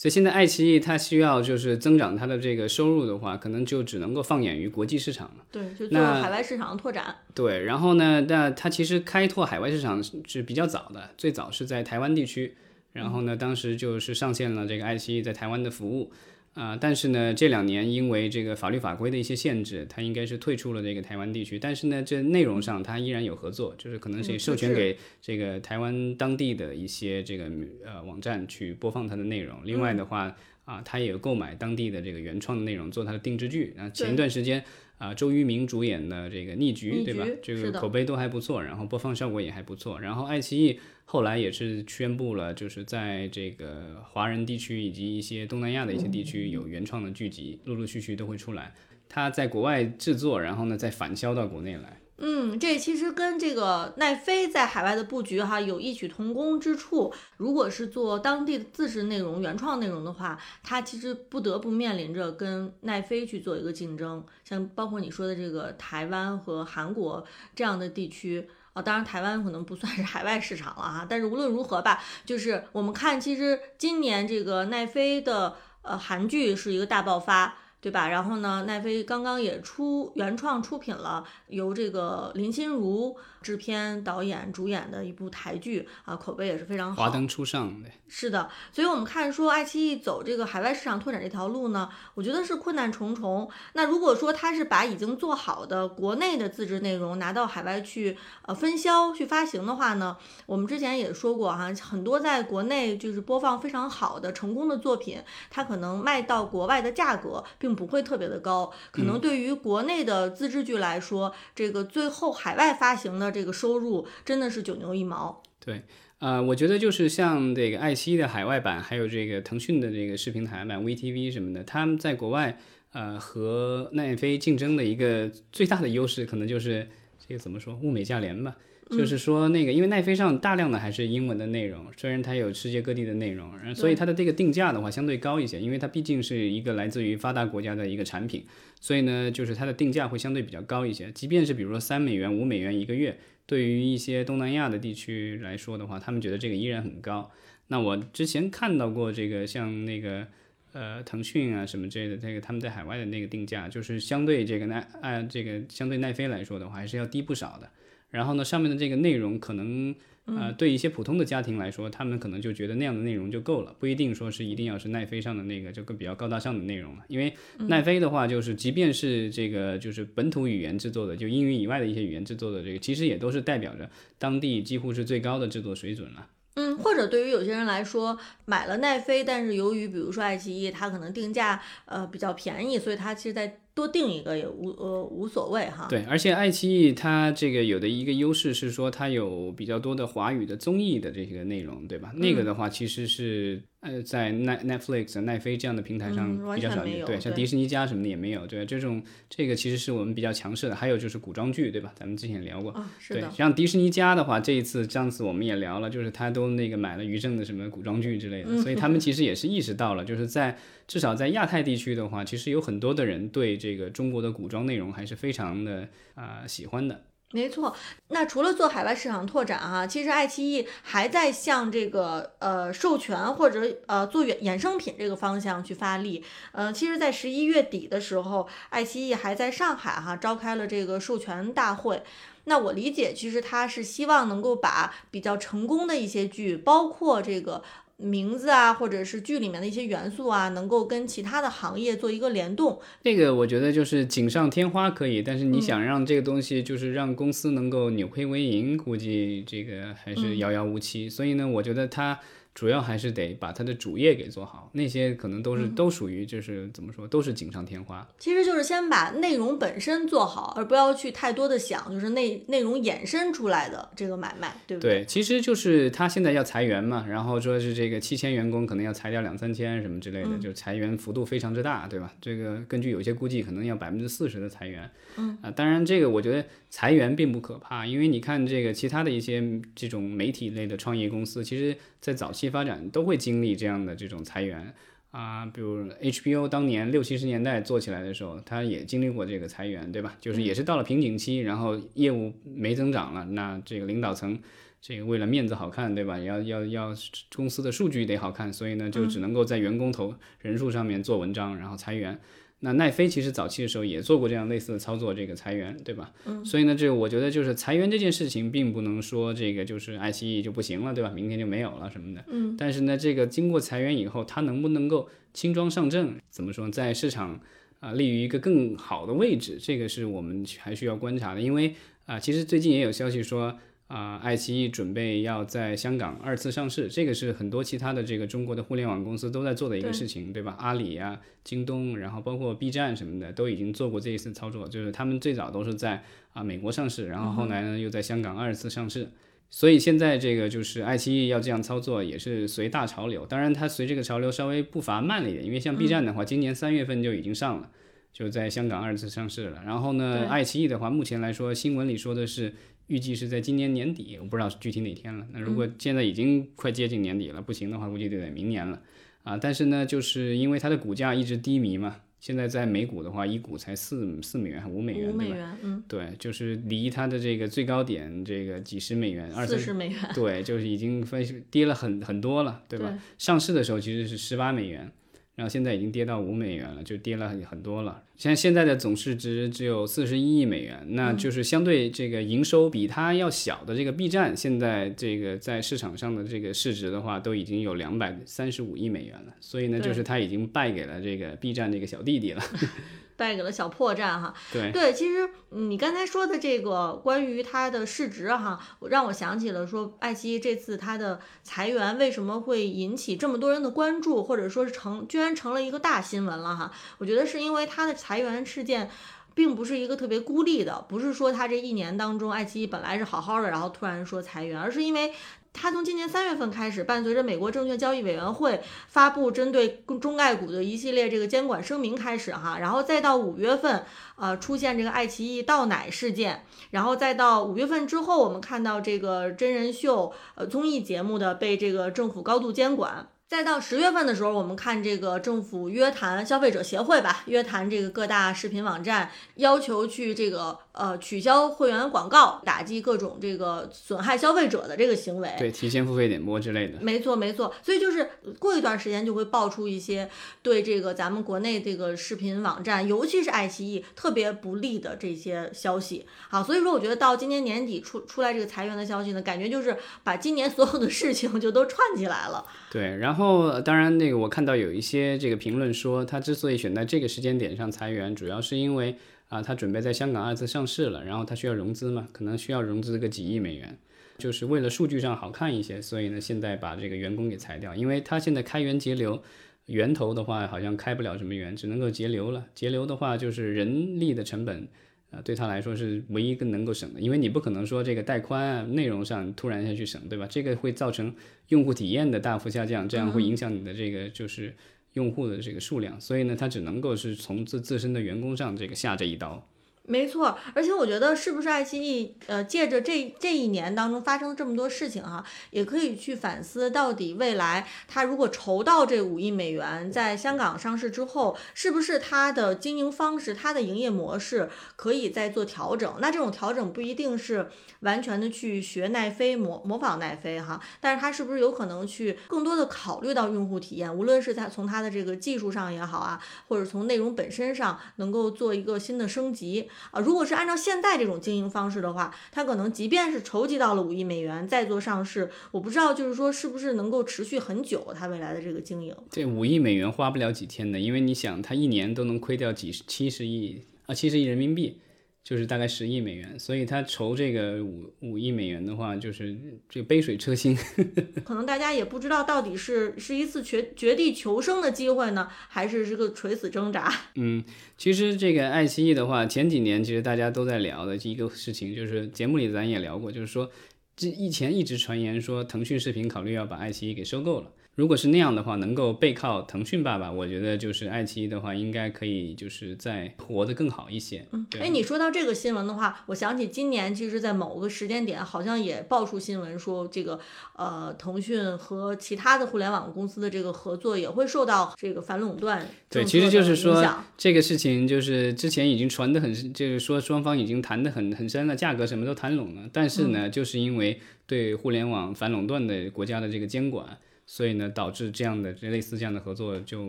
[0.04, 5.46] 所以现在爱奇艺它需要就是增长它的这个收入的话，可能就只能够放眼于国际市场了。
[5.50, 7.16] 对，就做海外市场拓展。
[7.34, 12.54] 对，然后呢，那它其实开拓海外市场是比较早的，最早是在台湾地区，
[12.92, 16.12] 然后呢，当时就是上线了这个爱奇艺在台湾的服务。
[16.54, 21.58] 啊，但是呢，这两年因为这个法律法规的一些限制，它应该是退出了这个台湾地区。
[21.58, 27.50] 但是呢，这内容上它依然有合作，就是可能是授权给这个台湾当地的一些这个
[27.84, 29.58] 呃网站去播放它的内容。
[29.64, 30.36] 另外的话，
[30.66, 33.74] 啊，它也有购买当地的这个原创的内容做它的定制剧。
[33.76, 34.64] 那前一段时间。
[35.04, 37.28] 啊，周渝民主演的这个《逆局》，对吧？
[37.42, 40.00] 这个口碑都还不错，然后播放效果也还不错。
[40.00, 48.74] 然后爱奇艺后来也是宣布了，就是在这个华人地区以及一些东南亚的一些地区有原创的剧集，陆陆续续都会出来。
[49.10, 51.98] 它在国外制作，然后呢再返销到国内来。
[52.26, 57.14] 嗯，这其实跟这个奈飞在海外的布局哈有异曲同工之处。
[57.36, 64.26] 如果是做当地的自制内容、原创内容的话，它其实不得不面临着跟奈飞去做一个竞争。
[64.46, 71.06] 像包括你说的这个台湾和韩国这样的地区啊，当然台湾可能不算是海外市场了哈。
[71.10, 77.58] 但是无论如何吧，就是我们看，其实今年这个奈飞的呃韩剧是一个大爆发。
[77.84, 78.08] 对吧？
[78.08, 83.16] 然后呢，奈飞刚刚也出原创出品了，由这个林心如。
[83.44, 87.04] 制片、导演、主演的一部台剧啊，口碑也是非常好。
[87.04, 88.50] 华灯初上，对，是的。
[88.72, 93.52] 所以，我们看说爱奇艺走这个海外市场拓展这条路呢，我觉得是困难重重。
[93.74, 100.16] 那如果说它是把已经做好的国内的自制内容拿到海外去呃分销、去发行的话呢，
[100.46, 113.32] 我们之前也说过哈，很多在国内就是播放非常好的成功的作品，它可能卖到国外的价格并不会特别的高，可能对于国内的自制剧来说，这个最后海外发行的。
[113.32, 115.42] 这个收入真的是九牛一毛。
[115.60, 115.82] 对，
[116.20, 122.60] 呃，我觉得就是像这个爱奇艺的海外版，还有这个腾讯的这个视频台版 VTV 什么的，他们在国外
[122.92, 126.88] 呃和奈飞竞争的一个最大的优势，可能就是
[127.28, 128.56] 这个怎么说，物美价廉吧。
[128.98, 138.46] 就是说，那个因为奈飞上大量的还是英文的内容，虽然它有世界各地的内容，所以它的这个定价的话相对高一些，因为它毕竟是一个来自于发达国家的一个产品，
[138.80, 141.12] 所以呢，就是它的定价会相对比较高一些。
[141.12, 147.32] 即便是比如说三美元、五美元一个月，对于一些东南亚的地区来说的话，他们觉得这个依然很高。
[147.68, 150.28] 那我之前看到过这个像那个
[150.74, 157.70] 呃腾讯啊什么之类的，这个他们在海外的那个定价，就是相对这个奈啊这个相对奈飞来说的话，还是要低不少的。
[158.14, 159.96] 然后呢，上面的这个内容可能，
[160.26, 167.04] 呃，对一些普通的家庭来说，他们可能就觉得那样的内容就够了，不一定说是一定要是奈飞上的那个就更比较高大上的内容了。
[167.08, 167.34] 因为
[167.68, 176.30] 奈飞的话，就是即便是这个就是本土语言制作的，就英语以外的一些语言制作的这个，其实也都是代表着当地几乎是最高的制作水准了。
[176.56, 185.88] 嗯，或者对于有些人来说，买了奈飞，但是由于比如说爱奇艺，它可能定价呃比较便宜，所以它其实在多定一个也无呃无所谓哈。
[185.90, 192.12] 对，而且爱奇艺它这个有的一个优势是说它有比较多的华语的综艺的这个内容，对吧？
[192.16, 200.76] 那个的话其实是呃在奈 Netflix、奈飞这样的平台上比较少有对，像迪士尼家什么的也没有，对，这种这个其实是我们比较强势的。
[200.76, 201.92] 还有就是古装剧，对吧？
[201.98, 202.74] 咱们之前聊过。
[203.10, 210.58] 对，，像迪士尼家的话，这一次上次我们也聊了，就是他都那个买了于正的什么古装剧之类嗯的，所以他们其实也是意识到了，就是在
[210.88, 217.04] 至少在亚太地区的话，其实有很多的人对这个中国的古装内容还是非常的啊、喜欢的。
[217.36, 217.76] 没错，
[218.10, 226.24] 那除了做海外市场拓展哈、其实爱奇艺还在向这个呃授权或者呃做衍衍生品这个方向去发力。
[226.52, 232.04] 呃，其实，在十一月底的时候，爱奇艺还在上海哈、召开了这个授权大会。
[232.44, 237.64] 那我理解，其实他是希望能够把比较成功的一些剧，包括这个
[237.98, 242.80] 名字啊，或者是剧里面的一些元素啊，能够跟其他的行业做一个联动。
[243.04, 251.10] 这个我觉得就是锦上添花可以，但是嗯你想让这个东西就是让公司能够扭亏为盈，估计这个还嗯是遥遥无期。
[251.10, 252.20] 所以呢，我觉得它
[252.54, 258.08] 主要还是得把它的主业给做好，那些可能都嗯是、都属于就是怎么说，都是锦上添花。
[258.20, 265.00] 其实就是先把内容本身做好，而不要去太多的想，就是内内容衍生出来的这个买卖，对不对？
[265.00, 272.14] 对，其实就是他现在要裁员嘛，然后说是这个七千员工可能要裁掉两三千什么之类的，就裁员幅度非常之大，对吧？
[272.22, 274.90] 这个根据有些估计，可能要百分之四十的裁员。
[275.18, 279.44] 嗯啊，当然这个我觉得裁员并不可怕，因为你看这个其他的一些
[279.76, 284.74] 这种媒体类的创业公司，其实在早期发展都会经历这样的这种裁员。
[285.12, 290.18] 啊，比如 HBO 当年六七十年代做起来的时候，它也经历过这个裁员，对吧？
[290.20, 294.40] 就是也是到了瓶颈期，然后业务没增长了，那这个领导层
[294.82, 296.18] 这个为了面子好看，对吧？
[296.18, 296.96] 要要要
[297.36, 302.20] 公司的数据得好看，所以呢，就只能够在员工投人数上面做文章，然后裁员。
[302.66, 306.14] 那奈飞其实早期的时候也做过这样类似的操作，这个裁员，对吧？
[306.26, 306.46] 嗯。
[306.46, 311.10] 所以呢，这个我觉得就是裁员这件事情，并不能说这个就是爱奇艺就不行了，对吧？
[311.10, 312.24] 明天就没有了什么的。
[312.30, 312.56] 嗯。
[312.58, 316.16] 但是呢，这个经过裁员以后，它能不能够轻装上阵？
[316.30, 317.42] 怎么说，在市场
[317.82, 321.42] 啊、立于一个更好的位置，这个是我们还需要观察的。
[321.42, 323.60] 因为啊、其实最近也有消息说。
[323.94, 330.56] 啊、爱奇艺准备要在香港二次上市，这个是很多其他的这个中国的互联网公司都在做的一个事情，对吧？
[330.58, 336.04] 阿里呀、京东，然后包括 B 站什么的，都已经做过这一次操作，就是他们最早都是在
[336.34, 339.12] 啊、美国上市，然后后来呢又在香港二次上市。
[339.52, 343.24] 所以现在这个就是爱奇艺要这样操作，也是随大潮流。
[343.28, 347.70] 当然，它随这个潮流稍微步伐慢了一点，因为像 B 站的话，今年三月份就已经上了，
[348.12, 349.62] 就在香港二次上市了。
[349.64, 352.56] 然后呢，爱奇艺的话，目前来说新闻里说的是
[352.94, 355.26] 预计是在今年年底，我不知道具体哪天了。
[355.32, 358.80] 那如果现在已经快接近年底了，不行的话，估计就得明年了
[359.24, 359.36] 啊。
[359.36, 365.16] 但是呢，就是因为它的股价一直低迷嘛，现在在美股的话，一股才四四美元还五美元，对吧？
[365.16, 372.96] 五美元，嗯，对，就是离它的这个最高点这个几十美元，二十美元，对，就是已经分跌了很很多了，对吧？
[373.18, 374.92] 上市的时候其实是十八美元，
[375.36, 378.04] 然后现在已经跌到五美元了，就跌了很很多了。
[378.16, 389.34] 现在现在的总市值只有四十一亿美元，那就是相对这个营收比它要小的这个 B 站，现在这个在市场上的这个市值的话，都已经有两百三十五亿美元了。
[389.40, 392.42] 所以呢，就是它已经败给了这个 B 站这个小弟弟了。
[393.16, 394.34] 败给了小破绽哈。
[394.52, 406.72] 对其实嗯你刚才说的这个关于它的市值哈，我让我想起了说，爱奇艺这次它的裁员为什么会引起这么多人的关注，或者说是成居然成了一个大新闻了哈？
[406.98, 408.90] 我觉得是因为它的裁员事件。
[409.36, 415.12] 并不是一个特别孤立的，不是说它这一年当中，爱奇艺本来是好好的，然后突然说裁员，而是因为
[415.54, 423.86] 它从今年三月份开始，伴随着美国证券交易委员会发布针对中概股的一系列这个监管声明开始哈，然后再到五月份，
[424.16, 433.08] 呃，出现这个爱奇艺倒奶事件，然后再到五月份之后，我们看到这个真人秀呃综艺节目的被这个政府高度监管。
[433.30, 445.34] 再到十月份的时候，我们看这个政府约谈消费者协会吧，约谈这个各大视频网站，要求去这个呃取消会员广告，打击各种这个损害消费者的这个行为。
[445.40, 446.78] 对，提前付费点播之类的。
[446.80, 448.08] 没错，没错，所以就是
[448.38, 450.08] 过一段时间就会爆出一些
[450.44, 456.06] 对这个咱们国内这个视频网站，尤其是爱奇艺特别不利的这些消息。
[456.30, 462.46] 好，所以说我觉得到今年年底出出来这个裁员的消息呢，感觉就是把今年所有的事情就都串起来了。
[462.72, 468.96] 对，然后然后当然那个我看到有一些这个评论说，他之所以选在这个时间点上裁员，主要是因为
[469.30, 473.78] 啊、他准备在香港二次上市了，然后他需要融资嘛，可能需要融资个几亿美元，
[474.18, 479.22] 就是为了数据上好看一些，所以呢现在把这个员工给裁掉，因为他现在开源节流。
[479.68, 482.48] 源头的话好像开不了什么源，只能够节流了。
[482.56, 484.68] 节流的话就是人力的成本。
[485.14, 490.26] 啊，对他来说是唯一更能够省的，因为你不可能说这个带宽啊、内容上突然下去省，对吧？
[490.28, 491.14] 这个会造成
[491.50, 494.54] 用户体验的大幅下降，这样会影响你的这个就是
[494.94, 499.48] 用户的这个数量，所以呢，他只能够是从自自身的员工上这个下这一刀。
[499.86, 515.94] 没错，而且我觉得是不是爱奇艺呃，借着这这一年当中发生了这么多事情哈，也可以去反思到底未来它如果筹到这五亿美元，在香港上市之后，是不是它的经营方式、它的营业模式可以再做调整？
[516.00, 517.50] 那这种调整不一定是
[517.82, 523.94] 完全的去学奈飞模模仿奈飞哈，但是它是不是有可能去更多的考虑到用户体验？
[523.94, 529.70] 无论是在从它的这个技术上也好啊，或者从内容本身上能够做一个新的升级。
[529.92, 538.96] 啊，如果是按照现在这种经营方式的话，它可能即便是筹集到了五亿美元再做上市，我不知道就是说是不是能够持续很久，它未来的这个经营。
[539.10, 544.80] 这五亿美元花不了几天的，因为你想，它一年都能亏掉几十七十亿啊，七十亿人民币。
[545.24, 549.34] 就是大概十亿美元，所以他筹这个五五亿美元的话，就是
[549.70, 550.54] 这杯水车薪。
[551.24, 556.94] 可能大家也不知道到底是是一次绝绝地求生的机会呢，还是这个垂死挣扎。
[557.16, 557.42] 嗯，
[557.78, 563.50] 其实这个爱奇艺的话，前几年其实大家都在聊的一个事情，就是节目里咱也聊过，就是说
[563.96, 567.50] 这以前一直传言说腾讯视频考虑要把爱奇艺给收购了。
[567.76, 574.28] 如果是那样的话，能够背靠腾讯爸爸，我觉得就是爱奇艺的话，应该可以就是再活得更好一些。
[574.32, 580.20] 嗯，哎，你说到这个新闻的话，我想起今年其实，在某个时间点，好像也爆出新闻说，这个
[580.56, 585.68] 呃，腾讯和其他的互联网公司的这个合作也会受到这个反垄断。
[585.90, 586.86] 对，其实就是说
[587.18, 596.86] 这个事情就是之前已经传得很，就是说双方已经谈得很很深了，价格什么都谈拢了，但是呢，就是因为对互联网反垄断的国家的这个监管。
[597.26, 599.88] 所以呢，导致这样的这类似这样的合作就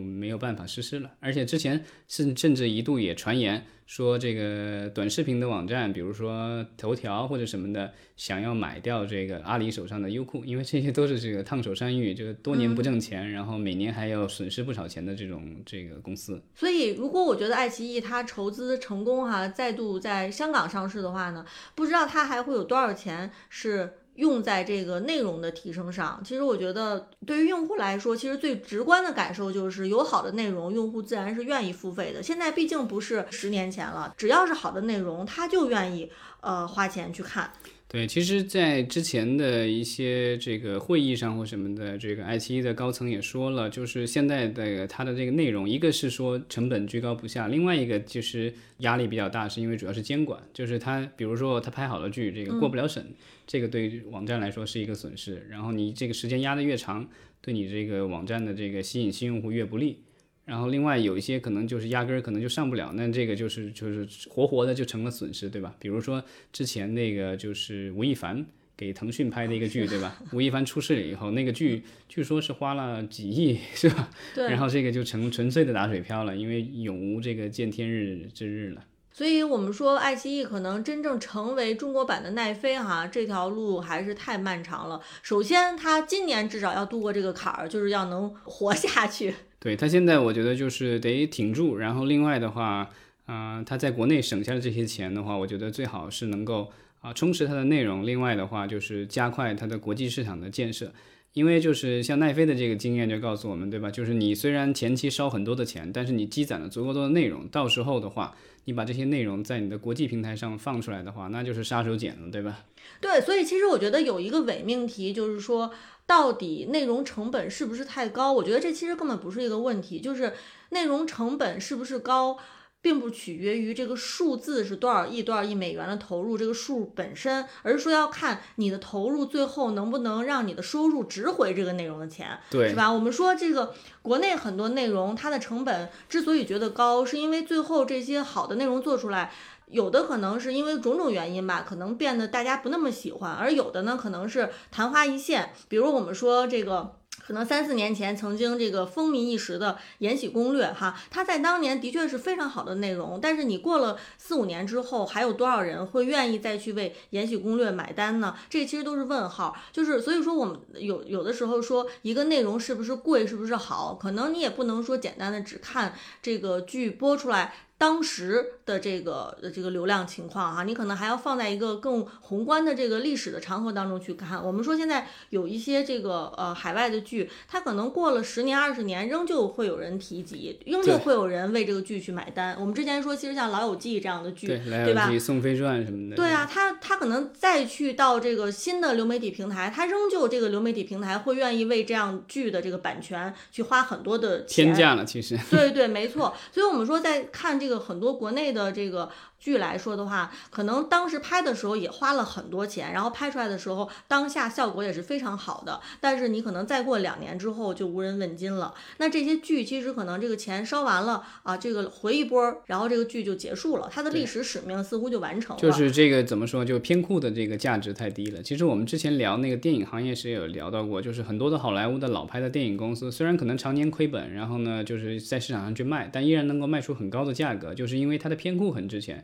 [0.01, 1.11] 没有办法实施了。
[1.19, 16.41] 而且之前甚甚至一度也传言说，这个短视频的网站，比如说头条或者什么的，想要买掉这个阿里手上的优酷，因为这些都是这个烫手山芋，就是多年不挣钱，然后每年还要损失不少钱的这种这个公司。
[16.55, 21.45] 所以，如果我觉得爱奇艺它筹资成功哈，再度在香港上市的话呢，
[21.75, 23.91] 不知道它还会有多少钱是。
[24.15, 32.23] 用在这个内容的提升上，其实我觉得对于用户来说，其实最直观的感受就是有好的内容，用户自然是愿意付费的。
[32.23, 36.09] 现在毕竟不是十年前了，只要是好的内容，他就愿意
[36.41, 37.51] 呃花钱去看。
[37.95, 53.01] 对，其实，在之前的一些这个会议上或什么的，这个爱奇艺的高层也说了，就是现在的它的这个内容，一个是说成本居高不下，另外一个就是压力比较大，是因为主要是监管，就是它，比如说它拍好了剧，这个过不了审，
[53.47, 55.47] 这个对网站来说是一个损失。
[55.49, 57.07] 然后你这个时间压得越长，
[57.39, 59.99] 对你这个网站的这个吸引新用户越不利。
[60.45, 65.75] 然后另外有一些可能就是压根儿可能就上不了，那这个就是就是活活的就成了损失，对吧？
[65.79, 68.45] 比如说之前那个就是吴亦凡
[68.77, 70.21] 给腾讯拍的一个剧，对吧？
[70.31, 74.09] 吴亦凡出事了以后，那个剧据说是花了几亿，是吧？
[74.35, 74.47] 对。
[74.49, 78.83] 然后这个就成纯粹的打水漂了，因为永无这个见天日之日了。
[79.11, 85.01] 所以我们说，爱奇艺可能真正成为中国版的奈飞哈，这条路还是太漫长了。
[85.23, 89.33] 首先，它今年至少要度过这个坎儿，就是要能活下去。
[89.65, 91.75] 对他现在，我觉得就是得挺住。
[91.75, 92.87] 然后另外的话，
[93.25, 98.05] 啊，他在国内省下的这些钱的话，我觉得最好是能够啊充实它的内容。
[98.05, 100.91] 另外的话，就是加快它的国际市场的建设。
[101.33, 103.89] 因为就是像奈飞的这个经验就告诉我们，对吧？
[103.89, 112.65] 就是你虽然前期烧很多的钱，但是你积攒了足够多的内容，到时候的话，你把这些内容在你的国际平台上放出来的话，那就是杀手锏了，对吧？
[113.01, 115.71] 对，所以其实我觉得有一个伪命题，就是说。
[116.07, 118.31] 到底内容成本是不是太高？
[118.31, 120.33] 我觉得这其实根本不是一个问题，就是
[120.69, 122.37] 内容成本是不是高，
[122.85, 132.87] 并不取决于这个数字是多少亿、多少亿美元的投入这个数本身，而是说要看你的投入最后能不能让你的收入值回这个内容的钱，对，是吧？
[132.93, 139.31] 我们说这个国内很多内容它的成本之所以觉得高，是因为最后这些好的内容做出来。
[139.71, 145.53] 有的可能是因为种种原因吧，可能变得大家不那么喜欢，而有的呢，可能是昙花一现。
[145.67, 146.97] 比如我们说这个。
[147.25, 153.19] 可能三四年前曾经这个风靡一时的《延禧攻略》哈，它在当年的确是非常好的内容。
[153.19, 158.35] 但是你过了四五年之后，还有多少人会愿意再去为《延禧攻略》买单呢？
[158.47, 159.55] 这其实都是问号。
[159.71, 174.41] 就是所以说，我们有有的时候说一个内容是不是贵，是不是好，可能你也不能说简单的只看这个剧播出来当时的这个这个流量情况哈，你可能还要放在一个更宏观的这个历史的长河当中去看。
[174.41, 182.55] 我们说现在有一些这个呃海外的剧，它可能过了十年二十年，仍旧会有人提及，仍旧会有人为这个剧去买单。
[182.59, 185.09] 我们之前说，其实像《老友记》这样的剧，对吧？
[185.19, 186.15] 《宋飞传》什么的。
[186.15, 194.67] 对啊，他他可能再去到这个新的流媒体平台，他仍旧这个流媒体平台会愿意为这样剧的这个版权去花很多的钱。
[194.67, 195.37] 天价了，其实。
[195.51, 196.33] 对对，没错。
[196.53, 199.09] 所以我们说，在看这这个很多国内的这个。
[199.45, 205.79] 剧来说的话，可能当时拍的时候也花了很多钱，然后拍出来的时候当下效果也是非常好的。
[206.01, 208.73] 但是你可能再过两年之后就无人问津了。
[208.97, 215.61] 那这些剧其实可能这个钱烧完了啊，这个回一波，然后这个剧就结束了，它的历史使命似乎就完成了。
[215.61, 218.41] 就是这个怎么说，就片库的这个价值太低了。
[218.41, 229.23] 其实我们之前聊那个电影行业时也有聊到过，就是很多的好莱坞的老牌的电影公司，虽然可能常年亏本，然后呢就是在市场上去卖，但依然能够卖出很高的价格，就是因为它的片库很值钱。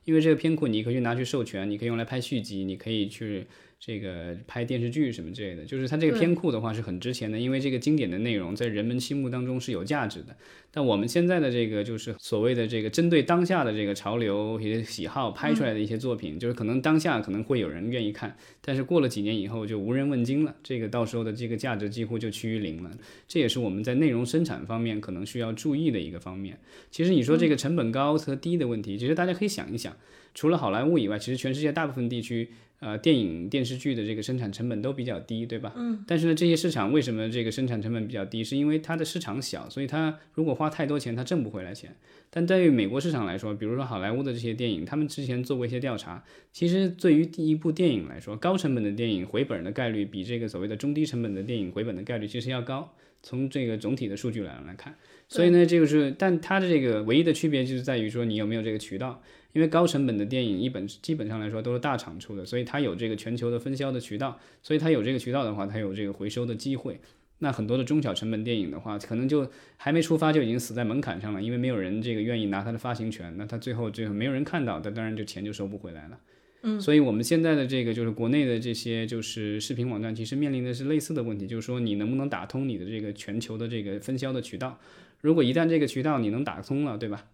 [0.05, 3.45] 因为这个片库，你可以拿去授权，你可以用来拍续集，你可以去
[3.79, 5.63] 这个拍电视剧什么之类的。
[5.63, 10.35] 就是它这个片库的话是很值钱的，因为这个经典的内容在人们心目当中是有价值的。
[10.73, 22.91] 但我们现在的这个就是所谓的这个针对当下的这个潮流一些喜好拍出来的一些作品，就是可能当下可能会有人愿意看，但是过了几年以后就无人问津了，这个到时候的这个价值几乎就趋于零了。
[23.27, 26.57] 这也是我们在内容生产方面可能需要注意的一个方面。
[26.89, 29.90] 其实你说这个成本高和低的问题，其实大家可以想一想，
[30.33, 32.49] 除了好莱坞以外，其实全世界大部分地区。
[32.81, 35.71] 呃，电影电视剧的这个生产成本都比较低，对吧？
[35.75, 36.03] 嗯。
[36.07, 38.43] 但是呢，这些市场为什么这个生产成本比较低？
[38.43, 41.95] 是因为它的市场小，所以它如果花太多钱，它挣不回来钱。
[42.31, 52.91] 但对于美国市场来说，比如说好莱坞的这些电影，他们之前做过一些调查，其实对于第一部电影来说，高成本的电影回本的概率比这个所谓的中低成本的电影回本的概率其实要高。
[53.21, 54.95] 从这个总体的数据来来看，
[55.27, 59.21] 所以呢，这个是，但它的这个唯一的区别就是在于说你有没有这个渠道。
[59.53, 66.99] 因为高成本的电影一本基本上来说都是大厂出的，所以它有这个全球的分销的渠道，所以它有这个渠道的话，它有这个回收的机会。
[67.39, 76.19] 那很多的中小成本电影的话，可能就还没出发就已经死在门槛上了，因为没有人这个愿意拿它的发行权，那它最后最后没有人看到，那当然就钱就收不回来了。
[76.61, 84.79] 嗯，所以我们现在的这个就是国内的这些就是视频网站，其实面临的是类似的问题，就是说你能不能打通你的这个全球的这个分销的渠道？
[85.21, 87.25] 如果一旦这个渠道你能打通了，对吧？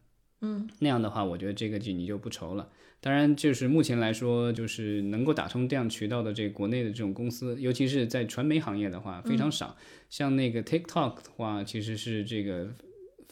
[0.41, 2.69] 嗯，那样的话，我觉得这个剧你就不愁了。
[2.99, 9.77] 当然，就是目前来说，就是能够打通这样渠道的这国内的这种公司，尤其是在传媒行业的话，非常少。
[10.09, 12.69] 像那个 TikTok 的话，其实是这个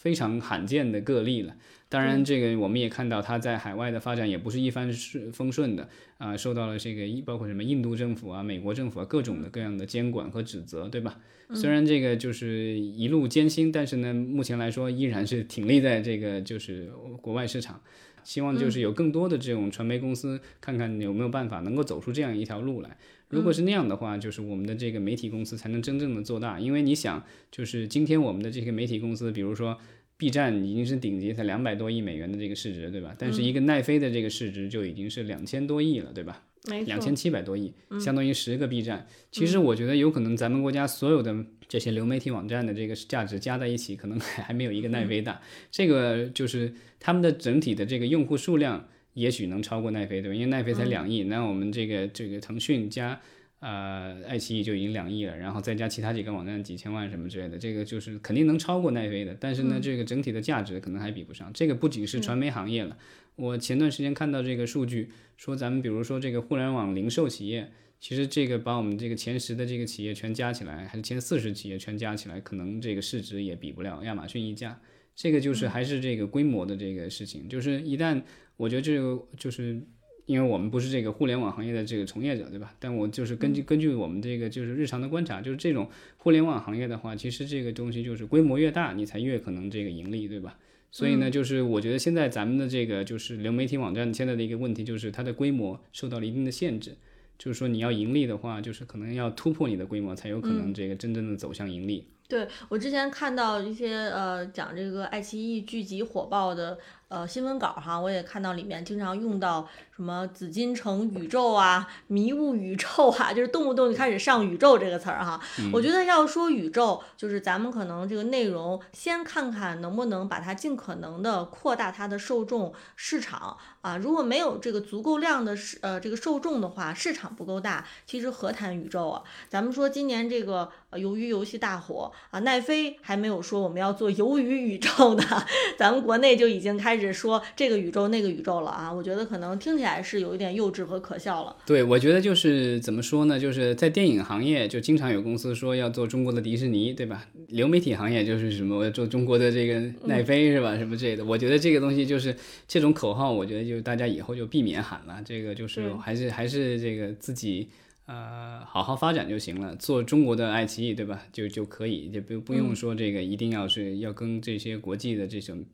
[0.05, 1.55] 非常罕见的个例了。
[1.89, 5.89] 当然，这个我们也看到它在海外的发展也不是一帆顺风顺的
[6.19, 11.17] 啊，受到了这个包括什么印度政府啊、美国政府啊各种的各样的监管和指责，对吧？
[11.55, 16.91] 虽然这个就是一路艰辛，但是呢，目前来说依然是挺立在这个就是
[17.23, 17.81] 国外市场。
[18.23, 22.97] 希望就是有更多的这种传媒公司，看看有没有办法能够走出这样一条路来。
[23.29, 26.59] 如果是那样的话，就是我们的这个媒体公司才能真正的做大。
[26.59, 29.77] 因为你想，就是今天我们的这个媒体公司，比如说
[30.17, 33.15] B 站已经是顶级，才两百多亿美元的这个市值，对吧？
[33.17, 36.43] 但是一个奈飞的这个市值就已经是两千多亿了，对吧？
[36.87, 39.05] 两千七百多亿，相当于十个 B 站。
[39.31, 45.39] 其实我觉得有可能咱们国家所有的这些流媒体网站的这个价值加在一起，可能还没有一个奈飞大。
[45.69, 50.35] 这个就是他们的整体的这个用户数量，也许能超过奈飞，对吧？
[50.35, 53.19] 因为奈飞才两亿，那我们这个这个腾讯加。
[53.61, 59.35] 呃，爱奇艺就已经两亿了，然后再加其他几个网站几千万什么之类的，这个就是肯定能超过奈飞的。
[59.39, 61.51] 但是呢，这个整体的价值可能还比不上。
[61.51, 62.95] 这个不仅是传媒行业了，
[63.37, 74.79] 我前段时间看到这个数据，说咱们比如说这个互联网零售企业，其实这个把我们这个前十的这个企业全加起来，还是前四十企业全加起来，可能这个市值也比不了亚马逊一家。
[75.15, 78.21] 这个就是还是这个规模的这个事情，就是一旦
[78.57, 79.81] 我觉得这个就是。
[80.27, 82.73] 因为我们不是这个互联网行业的这个从业者，对吧？
[82.79, 85.87] 但我就是根据根据我们这个就是日常的观察，就是这种
[86.17, 90.57] 互联网行业的话，其实这个东西就是规模越大，你才越可能这个盈利，对吧？
[90.89, 96.95] 所以呢，就是我觉得现在咱们的这个就是流媒体网站现在的一个问题，就是它的规模受到了一定的限制，
[97.37, 102.07] 就是说你要盈利的话，就是可能要突破你的规模，才有可能这个真正的走向盈利。
[102.27, 106.77] 对我之前看到一些呃讲这个爱奇艺剧集火爆的。
[107.07, 109.65] 呃，新闻稿哈，我也看到里面经常用到
[109.95, 115.39] 什么紫禁城宇宙啊、迷雾宇宙啊， 就是动不动就开始上宇宙这个词儿哈。
[115.71, 123.95] 我觉得要说宇宙，就是咱们可能这个内容先看看能不能把它尽可能的扩大它的受众市场啊。
[123.95, 129.23] 如果没有这个足够量的市呃这个受众的话，市场不够大，其实何谈宇宙啊？
[129.47, 130.69] 咱们说今年这个。
[130.89, 135.23] 呃鱿鱼游戏大火啊，奈飞还没有说我们要做鱿鱼宇宙呢，
[135.77, 138.89] 咱们国内就已经开始说这个宇宙那个宇宙了啊。
[138.93, 141.55] 我觉得可能听起来是有一点幼稚和可笑了。
[141.65, 143.39] 对，我觉得就是怎么说呢？
[143.39, 147.27] 就是在电影行业，就经常有公司说要做中国的迪士尼，对吧？
[147.49, 150.77] 流媒体行业就是什么做中国的这个奈飞是吧？
[150.77, 151.23] 什么之类的。
[151.25, 152.35] 我觉得这个东西就是
[152.67, 155.21] 这种口号，我觉得就大家以后就避免喊了。
[155.25, 157.69] 这个就是还是还是这个自己。
[158.07, 161.25] 呃，好好发展就行了，做中国的爱奇艺，对吧？
[161.33, 165.65] 就就可以，就不不用说这个一定要是要跟这些国际的这种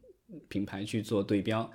[0.48, 1.70] 品牌去做对标。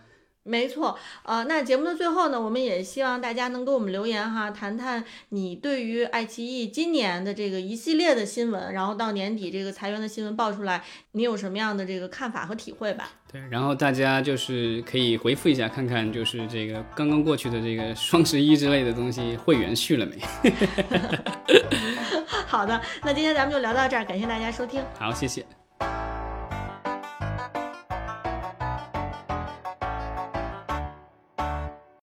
[0.47, 10.83] 没错，呃，那节目的最后呢，我们也希望大家能给我们留言哈，谈谈你对于爱奇艺今年的这个一系列的新闻，然后到年底这个裁员的新闻爆出来，
[11.13, 13.11] 你有什么样的这个看法和体会吧？
[13.33, 20.17] 对，然后大家就是可以回复一下，看看就是这个刚刚过去的这个双十一之类的东西，会员续了没？
[22.47, 24.81] 好的，那今天咱们就聊到这儿，感谢大家收听。
[24.99, 25.45] 好，谢谢。